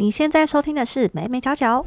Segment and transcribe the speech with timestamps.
[0.00, 1.84] 你现在收听的是美美角角。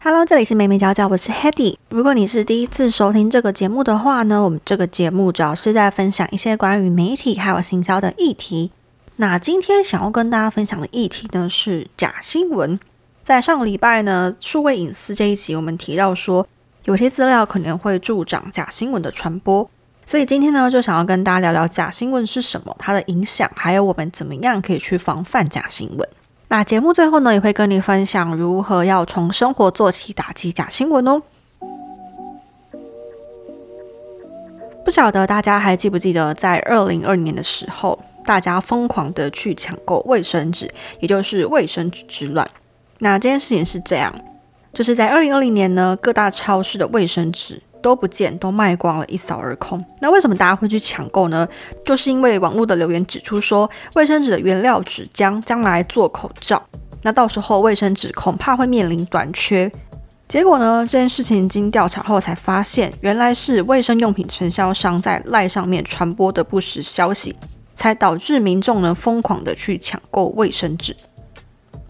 [0.00, 1.78] Hello，这里是美美角角，我是 Hedy。
[1.88, 8.70] 如果你是第一次收听这个节目的话呢，我们这个节目主要是在分享一些关于媒体还有行销的议题。
[9.16, 12.78] 那今天想要跟大家分享的议题呢是假新闻。
[13.24, 16.46] 在上个礼拜呢，数位隐私这一集，我们提到说
[16.84, 19.70] 有些资料可能会助长假新闻的传播。
[20.04, 26.06] 所以今天呢，就想要跟大家聊聊假新闻是什么，它的影响，还有我们怎么样可以去防范假新闻。
[26.48, 31.22] 那节目最后呢，也会跟你分享如何要从生活做起打击假新闻哦。
[34.84, 42.46] 不晓得大家还记不记得，在二零二零年的时候，大家疯狂的去抢购卫生纸，也就是卫生纸之乱。
[42.98, 44.12] 那这件事情是这样，
[44.74, 47.62] 就是在二零二零年呢，各大超市的卫生纸。
[47.82, 49.84] 都不见，都卖光了，一扫而空。
[50.00, 51.46] 那为什么大家会去抢购呢？
[51.84, 56.62] 就是因为网络的留言指出说，卫生纸的原料纸浆将来做口罩，
[57.02, 59.70] 那到时候卫生纸恐怕会面临短缺。
[60.28, 67.36] 结果呢，这件事情经调查后才发现，原来是卫生用品承销商在赖上面传播的不实消息，
[67.74, 70.96] 才导致民众呢疯狂的去抢购卫生纸。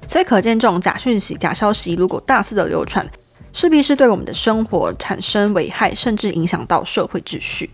[0.08, 3.08] 所以可见，这种假讯息、假消息如果大肆的流传，
[3.52, 7.70] 势必是对我们的生活产生危害，甚至影响到社会秩序。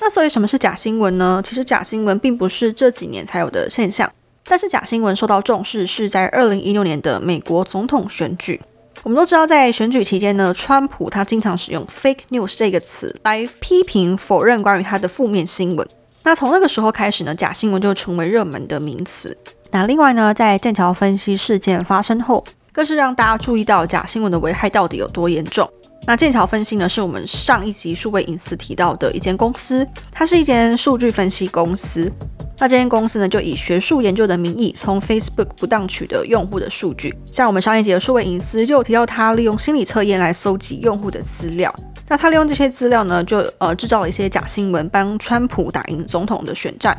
[0.00, 1.40] 那所以什么是假新闻呢？
[1.44, 4.10] 其实假新闻并不是这几年才有的现象，
[4.44, 8.60] 但是假新闻受到重视是在二零一六年的美国总统选举。
[9.02, 15.86] 我们都知道，在选举期间呢，川普他经常使用 fake news 这个词来批评、否认关于他的负面新闻。
[16.22, 19.36] 那从那个时候开始呢，假新闻就成为热门的名词。
[19.72, 22.44] 那另外呢，在剑桥分析事件发生后。
[22.72, 25.68] 更是让大家注意到假新闻的危害到底有多严重。
[26.06, 32.10] 那剑桥分析呢，是我们上一集数位隐私提到的一间公司，它是一间数据分析公司。
[32.58, 37.14] 那这间公司呢，就以学术研究的名义，从 Facebook 不当取得用户的数据。
[37.30, 41.72] 像我们上一集的数位隐私就提到，它利用心理测验来搜集用户的资料。
[42.08, 46.98] 那他利用这些资料呢，就呃制造了一些假新闻，帮川普打赢总统的选战。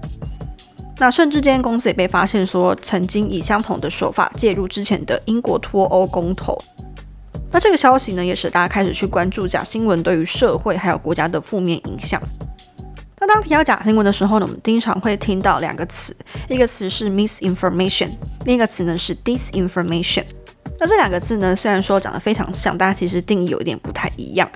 [1.04, 6.58] 那甚至间公司也被发现说，曾经以相同的手法介入之前的英国脱欧公投。
[7.52, 12.22] 那这个消息呢，也使大家开始去关注假新闻对于社会还有国家的负面影响。
[13.20, 16.16] 那当提到假新闻的时候呢，我们经常会听到两个词，
[16.48, 18.12] 一个词是 misinformation，
[18.46, 20.24] 另一个词呢是 disinformation。
[20.80, 24.50] 那这两个字呢，虽然说长得非常像，大家其实定义有一点不太一样。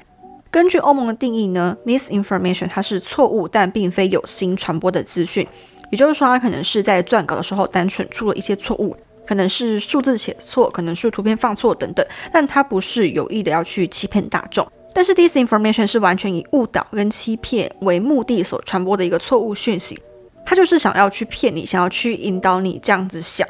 [0.49, 5.45] 根据欧盟的定义呢，misinformation 它是错误但并非有心传播的资讯。
[5.89, 14.67] 也就是说，他可能是在撰稿的时候单纯出了一些错误，可能是数字写错，可能是图片放错等等，但他不是有意的要去欺骗大众。
[14.93, 19.99] 但是 disinformation 是完全以误导跟欺骗为目的所传播的一个错误讯息，
[20.43, 23.47] 他就是想要去骗你，想要去引导你这样子想。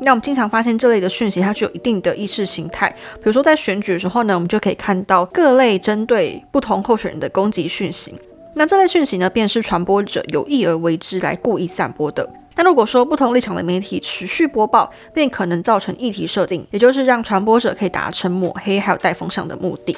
[0.00, 2.88] 那我们经常发现这类的讯息，它具有一定的意识形态。
[3.16, 8.14] 比如说在选举的时候呢，我们就可以看到各类针对不同候选人的攻击讯息。
[8.54, 12.28] 那这类讯息呢，便是传播者有意而为之来故意散播的。
[12.56, 19.96] 那如果说不同立场的媒体持续播报，便可能造成议题设定，也就是让传播者可以达成抹黑还有带风向的目的。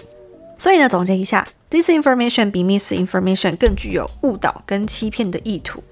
[0.58, 5.82] 所以呢，总结一下，disinformation 比 misinformation 更具有误导跟欺骗的意图，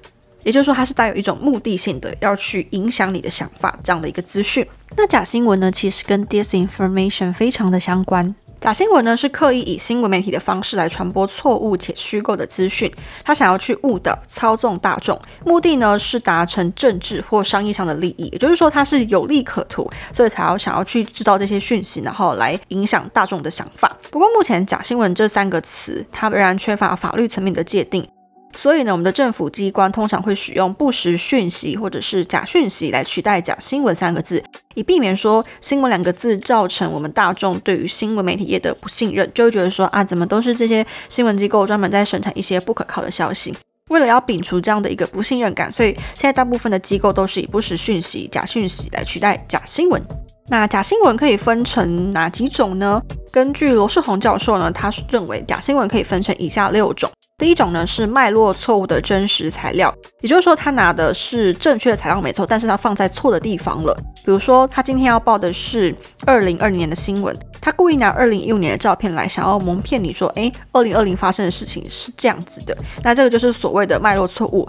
[0.43, 4.67] 也就是说，它是带有一种目的性的，要去影响你的想法这样的一个资讯。
[4.95, 8.35] 那假新闻呢，其实跟 disinformation 非常的相关。
[8.61, 12.93] 假新闻呢，是刻意以新闻媒体的方式来传播错误且虚构的资讯，
[13.25, 23.97] 他想要去误导、操纵大众，目的呢是达成政治或商业上的利益，也就是说，他是有利可图，所以才要想要去制造这些讯息，然后来影响大众的想法。
[24.11, 28.07] 不过，目前假新闻这三个词，它仍然缺乏法律层面的界定。
[28.53, 34.43] 所以呢，我们的政府机关通常会使用不实讯息或者是假讯息来取代假新闻三个字，
[34.75, 43.55] 以避免说新闻两个字造成我们大众对于新闻媒体业的不信任，就会觉得说啊，怎么都是这些新闻机构专门在生产一些不可靠的消息。
[43.91, 50.03] 为了要摒除这样的一个不信任感，所以现在大部分的机构都是以不实讯息、假讯息来取代假新闻。
[50.49, 53.01] 那假新闻可以分成哪几种呢？
[53.31, 57.11] 根据罗世宏教授呢，他认为假新闻可以分成以下六种。
[57.39, 63.97] 第一种呢是脉络错误的真实材料，也就是说他拿的是正确的材料没错，但是他放在错的地方了。
[64.25, 65.95] 比如说他今天要报的是
[66.27, 72.77] 二零二零年的新闻，他故意拿二零一五年的照片来，想要蒙骗你说，诶，二零二零发生的事情是这样子的。
[73.05, 74.69] 那这个就是所谓的脉络错误。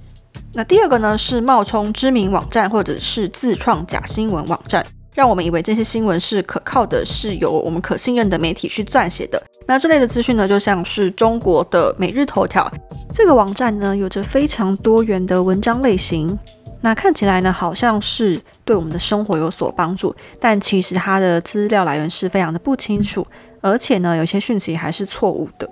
[0.53, 4.85] 那第二个呢是冒充知名网站或者是自创假新闻网站。
[5.19, 9.43] 让我们以为这些新闻是可靠的，是由我们可信任的媒体去撰写的。
[9.67, 12.71] 那这类的资讯呢，就像是中国的每日头条
[13.13, 16.39] 这个网站呢，有着非常多元的文章类型。
[16.79, 23.27] 那看起来呢，好像是对我们的生活有所帮助，但其实它的资料来源是非常的不清楚，
[23.59, 25.69] 而且呢，有些讯息还是错误的。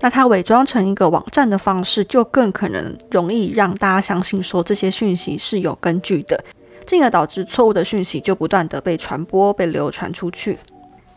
[0.00, 6.42] 那它伪装成一个网站的方式，就更可能容易让大家相信说这些讯息是有根据的，
[6.86, 10.58] 进而导致错误的讯息就不断的被传播、被流传出去。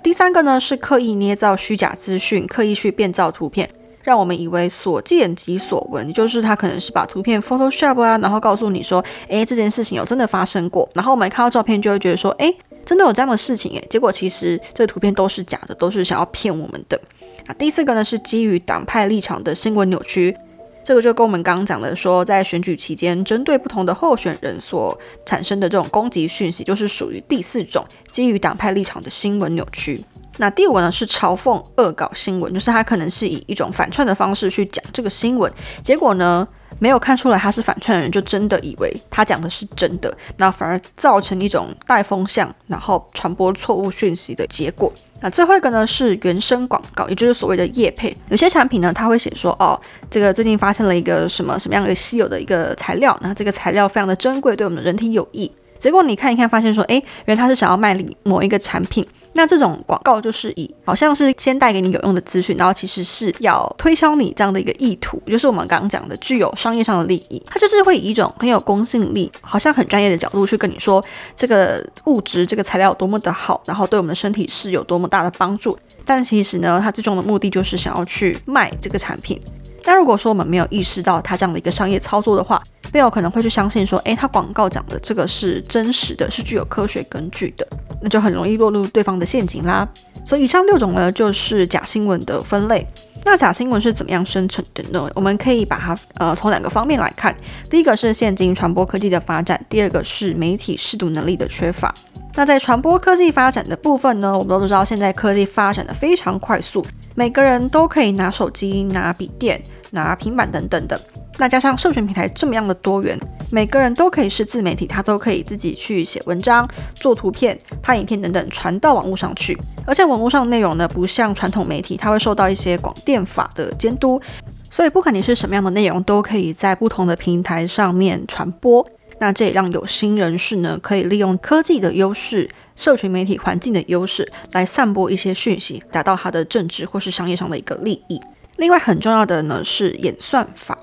[0.03, 3.69] 第三个呢，是刻意捏造虚假资讯，刻意去变造图片。
[4.03, 10.87] 让我们以为所见即所闻，就是他可能是把图片 Photoshop 啊，然后告诉你说，诶，这件事情有真的发生过。
[10.93, 17.01] 然后我们看到照片就会觉得说，诶，真的有这样的事情，诶，结果其实这图片都是假的，都是想要骗我们的。
[17.47, 20.37] 啊，第四个呢是基于党派立场的新闻扭曲，
[20.85, 24.95] 这个就跟我们刚刚讲的说，在选举期间针对不同的候选人所
[25.25, 29.99] 产生的这种攻击讯息，就是属于第四种基于党派立场的新闻扭曲。
[30.37, 35.51] 那第五呢是嘲讽恶搞新闻，就是他可能是以一种反串的方式去讲这个新闻，
[35.81, 36.47] 结果呢
[36.77, 44.93] 没有看出来他是反串的人，就真的以为他讲的是真的，那反而造成一种带风向，然后传播错误讯息的结果。
[45.25, 49.75] 那最后一个呢是原生广告，也就是所谓的叶配，有些产品呢它会写说哦，
[50.07, 55.51] 这个最近发现了一个什么什么样的稀有的一个材料，那这个材料非常的珍贵，对我们的人体有益。
[55.79, 59.03] 结果你看一看，发现说，哎，原来他是想要卖你某一个产品。
[59.37, 67.43] 那这种广告就是以好像是先带给你有用的资讯，然后其实是要推销你这样的一个意图，就是我们刚刚讲的具有商业上的利益。
[67.45, 71.03] 它就是会以一种很有公信力、好像很专业的角度去跟你说
[71.35, 75.77] 这个物质、这个材料有多么的好，然后对我们的身体是有多么大的帮助。
[76.05, 79.37] 但其实呢，它最终的目的就是想要去卖这个产品。
[79.85, 82.61] 但如果说我们没有意识到它这样的一个商业操作的话，
[82.91, 87.67] 没有可能会去相信说，诶，他广告讲的这个是真实的，是具有科学根据的，
[88.01, 89.87] 那就很容易落入对方的陷阱啦。
[90.25, 92.85] 所以以上六种呢，就是假新闻的分类。
[93.27, 95.09] 那假新闻是怎么样生成的呢？
[95.15, 97.35] 我们可以把它呃从两个方面来看。
[97.69, 101.93] 第一个是现今传播科技的发展，第二个是媒体识读能力的缺乏。
[102.35, 106.85] 那在传播科技发展的部分呢，我们都知道现在科技发展的非常快速，
[107.15, 109.59] 每个人都可以拿手机、拿笔电、
[109.95, 110.99] 拿平板等等的。
[111.37, 113.19] 那加上社群平台这么样的多元，
[113.51, 119.57] 每个人都可以是自媒体，他都可以自己去写文章、做图片、拍影片等等，传到网络上去。
[119.85, 124.21] 而且网络上的内容呢，不像传统媒体，它会受到一些广电法的监督，
[124.69, 128.87] 所以不管你是什么样的内容，都可以在不同的平台上面传播。
[129.19, 138.19] 那这也让有心人士呢，可以利用科技的优势、社群媒体环境的优势，来散播一些讯息，达到他的政治或是商业上的一个利益。
[138.57, 140.77] 另外很重要的呢，是演算法。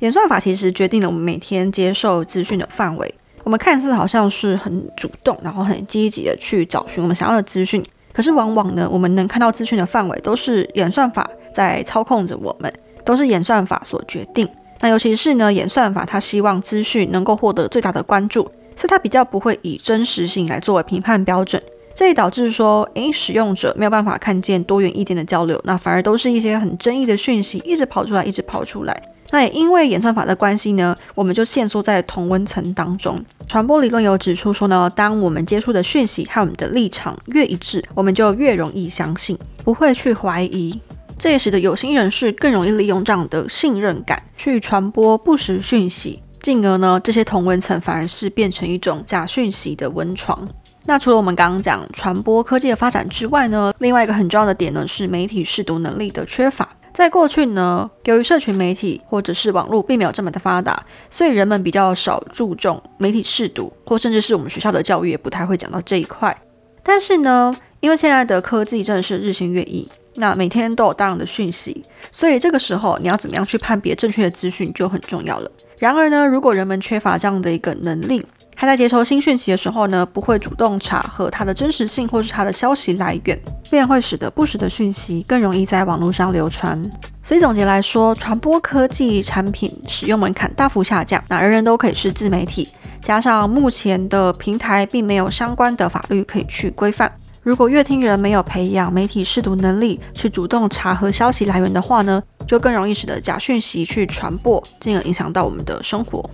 [0.00, 3.14] 演算法其实决定了我们每天接受资讯的范围。
[3.44, 12.72] 我们看似好像是很主动，然后很积极的去找寻我们想要的资讯，可是往往呢，我们能看到资讯的范围都是演算法在操控着我们，
[13.04, 14.48] 都是演算法所决定。
[14.80, 18.42] 那尤其是呢，演算法它希望资讯能够获得最大的关注，
[18.76, 21.62] 所以它比较不会以真实性来作为评判标准，
[21.94, 29.02] 这也导致说，诶，使用者没有办法看见多元意见的交流，那反而都是一些很争议的讯息一直跑出来，一直跑出来。
[29.30, 33.22] 那也因为演算法的关系呢，我们就限缩在同温层当中。
[33.46, 40.78] 传播理论有指出说呢，当我们接触的讯息和我们的立场越一致，我们就越容易相信，不会去怀疑。
[41.18, 50.46] 这也使得有心人士更容易利用这样的信任感去传播不实讯息，进而呢，这些同温层反而是变成一种假讯息的温床。
[50.84, 56.68] 那除了我们刚刚讲传播科技的发展之外呢，另外一个很重要的点呢，是媒体识读能力的缺乏。
[56.92, 66.36] 在过去呢，由于社群媒体或者是网络并没有这么的发达，所以人们比较少注重媒体试读，或甚至是我们学校的教育也不太会讲到这一块。
[66.82, 75.50] 但是呢，因为现在的科技真的是日新月异，那每天都有大量的讯息，所以这个时候你要怎么样去判别正确的资讯就很重要了。
[75.78, 78.22] 然而呢，如果人们缺乏这样的一个能力，
[78.54, 83.36] 他在接收新讯息的时候呢，不会主动查核它的真实性或是它的消息来源，
[83.68, 86.80] 便会使得不实的讯息更容易在网络上流传。
[87.24, 92.68] 所以总结来说，传播科技产品使用门槛大幅下降，那人人都可以是自媒体。
[93.02, 97.10] 加上目前的平台并没有相关的法律可以去规范，
[97.42, 106.30] 如果乐听人没有培养媒体试读能力，去主动查核消息来源的话呢，就更容易使得假讯息去传播，进而影响到我们的生活。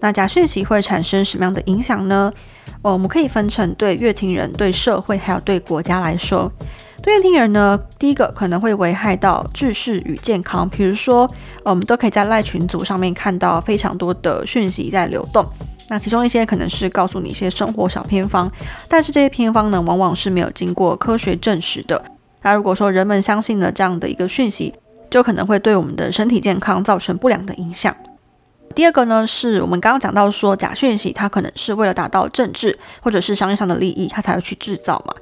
[0.00, 2.32] 那假讯息会产生什么样的影响呢？
[2.82, 6.50] 我们可以分成对乐听人、对社会还有对国家来说。
[7.02, 11.28] 对乐听人呢，第一个可能会危害到知识与健康，比如说，
[11.64, 15.44] 我们都可以在赖群组上面看到非常多的讯息在流动，
[15.88, 18.50] 那其中一些可能是告诉你一些生活小偏方，
[18.88, 22.02] 但是这些偏方呢，往往是没有经过科学证实的。
[22.42, 24.74] 那如果说人们相信了这样的一个讯息，
[25.10, 27.94] 就可能会对我们的身体健康造成不良的影响。
[28.74, 35.14] 第二个呢，是我们刚刚讲到说假讯息，它可能是为了达到政治或者是商业上的利益，它才会去制造嘛。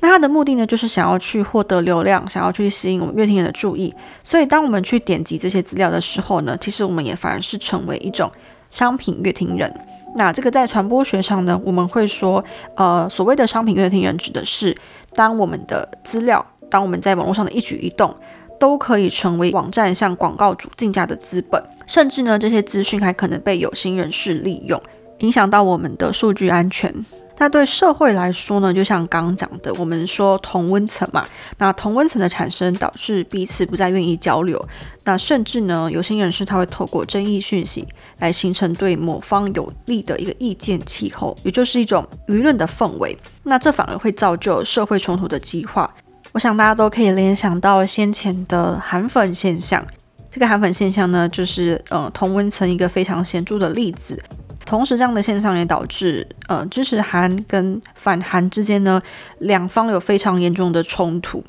[0.00, 3.94] 那它的目的呢，就是想要去获得流量，想要去吸引我们乐听人的注意。
[4.24, 8.30] 所以当我们去点击这些资料的时候呢，其实我们也反而是成为一种
[8.70, 9.70] 商品乐听人。
[10.16, 12.42] 那这个在传播学上呢，我们会说，
[12.76, 14.74] 呃，所谓的商品乐听人，指的是
[15.14, 18.16] 当我们的资料，当我们在网络上的一举一动。
[18.60, 24.80] 都可以成为网站向广告主竞价的资本，甚至呢，这些资讯还可能被有心人士利用，
[25.18, 26.94] 影响到我们的数据安全。
[27.38, 31.26] 那对社会来说呢，就像刚刚讲的，我们说同温层嘛，
[31.58, 34.64] 那同温层的产生导致彼此不再愿意交流，
[35.02, 37.84] 那甚至呢，有心人士他会透过争议讯息
[38.18, 45.92] 来形成对某方有利的一个意见气候，也就是一种舆论的氛围，那这反而会造就社会冲突的激化。
[46.30, 49.84] 我想大家都可以联想到先前的韩粉现象，
[50.32, 54.20] 这个韩粉现象呢，就是呃同温层一个非常显著的例子。
[54.64, 59.00] 同时，这样的现象也导致呃支持韩跟反韩之间呢，
[59.40, 61.44] 两方有非常严重的冲突。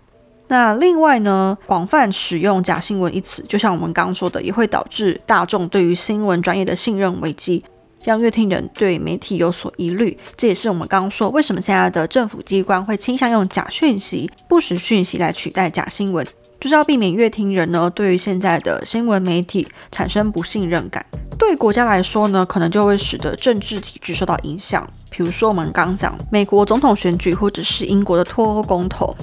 [0.50, 7.64] 那另外呢，广泛使用假新闻一词，就像我们刚刚说的，也会导致大众对于新闻专业的信任危机。
[8.04, 16.28] 让乐听人对媒体有所疑虑，这也是我们刚刚说为什么现在的政府机关会倾向用假讯息、不实讯息来取代假新闻，
[16.64, 21.06] 就是要避免乐听人呢对于现在的新闻媒体产生不信任感。
[21.38, 29.14] 对国家来说呢，可能就会使得政治体制受到影响，比如说我们刚讲美国总统选举，或者是英国的脱欧公投。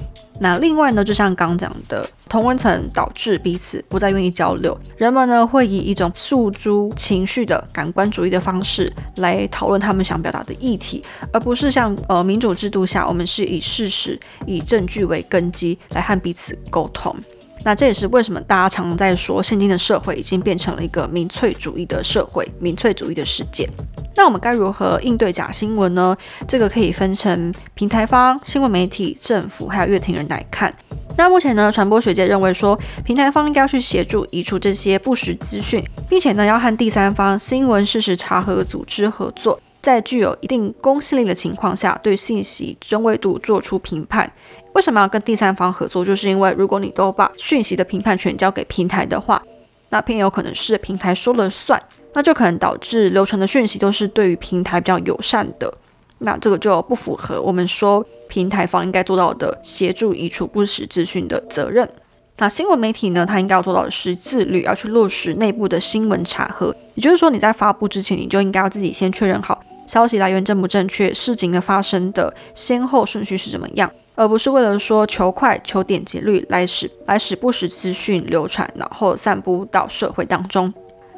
[0.43, 17.15] 那另外呢，就像刚讲的，同温层导致彼此不再愿意交流，人们呢会以一种诉诸情绪的感官主义的方式来讨论他们想表达的议题，而不是像呃民主制度下，我们是以事实、以证据为根基来和彼此沟通。
[17.63, 23.69] 那这也是为什么大家常在说，现今的社会已经变成了一个民粹主义的社会，民粹主义的世界。
[24.15, 26.15] 那我们该如何应对假新闻呢？
[26.47, 30.73] 这个可以分成平台方、新闻媒体、政府还有乐听人来看。
[31.17, 44.31] 那目前呢，传播学界认为说，平台方应该要去协助移除这些不实资讯，并且呢，要和第三方新闻事实查核组织合作，在具有一定公信力的情况下，对信息真伪度做出评判。
[44.73, 46.05] 为什么要跟第三方合作？
[46.05, 49.41] 就是因为如果你都把讯息的评判权交给平台的话，
[49.89, 51.81] 那偏有可能是平台说了算。
[52.13, 55.73] 那就可能导致流程的讯息都是对于平台比较友善的，
[56.17, 61.89] 那这个就不符合我们说平台方应该做到的协助移除不实资讯的责任。
[62.37, 80.73] 那新闻媒体呢，它应该要做到的是自律，要去落实内部的新闻查核，也就是说你在发布之前，你就应该要自己先确认好消息来源正不正确，事情的发生的先后顺序是怎么样，而不是为了说求快、求点击率来使来使不实资讯流传，然后散布到社会当中。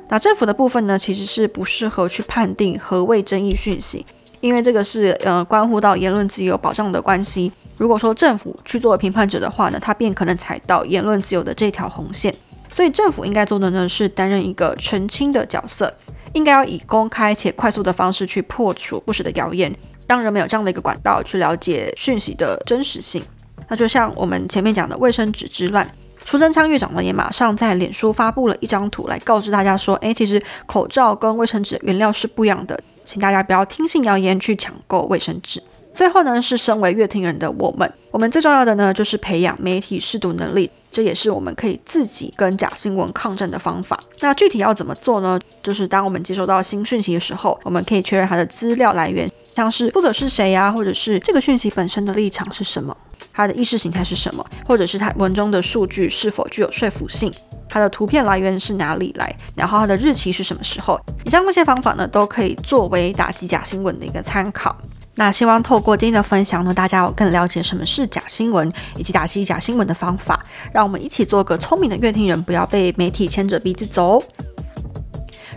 [0.10, 4.03] 那政府的部分呢，其实是不适合去判定何谓争议讯息，
[4.42, 7.51] 因为这个是呃关乎到言论自由保障的关系。
[7.77, 12.34] 如果说政府去做评判者的话呢，他便可能踩到言论自由的这条红线。
[12.72, 15.94] 所以政府应该做的呢，是担任一个澄清的角色，
[16.34, 19.74] 应该要以公开且快速的方式去破除不实的谣言，
[20.08, 23.24] 让人们有这样的一个管道去了解讯息的真实性。
[23.70, 25.90] 那就像我们前面讲的卫生纸之乱。
[26.25, 35.62] 苏贞昌院长呢，也马上在脸书发布了一张图来告知大家说：“诶，其实口罩跟卫生纸原料是不一样的，请大家不要听信谣言去抢购卫生纸。”
[35.94, 44.00] 最后呢，是身为乐听人的我们，我们最重要的呢，就是培养媒体识读能力，这也是我们可以自己跟假新闻抗战的方法。
[44.20, 45.40] 那具体要怎么做呢？
[45.64, 52.96] 就是当我们接收到新讯息的时候，我们可以确认它的资料来源，像是作者是谁呀，或者是这个讯息本身的立场是什么。
[53.36, 57.34] 它的意识形态是什么，或者是它文中的数据是否具有说服性？
[57.68, 59.36] 它的图片来源是哪里来？
[59.56, 61.00] 然后它的日期是什么时候？
[61.26, 64.78] 以上这些方法呢，都可以作为打击假新闻的一个参考。
[65.15, 70.43] 那希望透过今天的分享呢，大家有更了解什么是假新闻，以及打击假新闻的方法。
[70.72, 74.24] 让我们一起做个聪明的乐听人，不要被媒体牵着鼻子走。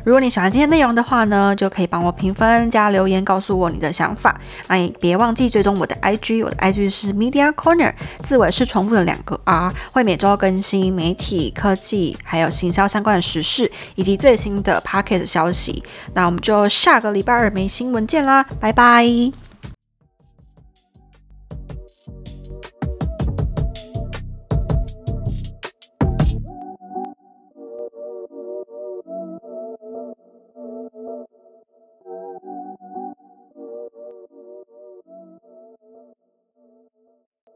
[0.04, 4.40] 如果你喜欢今天内容的话呢，就可以帮我评分加留言，告诉我你的想法。
[4.68, 15.82] 那也别忘记追踪我的 IG，我的 IG 是 Media Corner，字尾是重复的两个 R，会每周更新媒体、科技还有行销相关的时事，以及最新的 Pocket 消息。
[16.14, 19.45] 那我们就下个礼拜二没新闻见啦，拜拜。